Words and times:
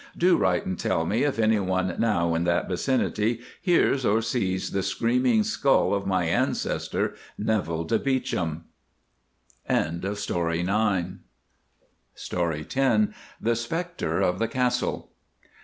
Do 0.17 0.35
write 0.35 0.65
and 0.65 0.79
tell 0.79 1.05
me 1.05 1.21
if 1.21 1.37
anyone 1.37 1.93
now 1.99 2.33
in 2.33 2.43
that 2.45 2.67
vicinity 2.67 3.39
hears 3.61 4.03
or 4.03 4.19
sees 4.23 4.71
the 4.71 4.81
screaming 4.81 5.43
skull 5.43 5.93
of 5.93 6.07
my 6.07 6.25
ancestor, 6.25 7.13
Neville 7.37 7.83
de 7.83 7.99
Beauchamp." 7.99 8.65
The 9.67 11.15
Spectre 13.61 14.21
of 14.21 14.39
the 14.39 14.47
Castle. 14.47 15.11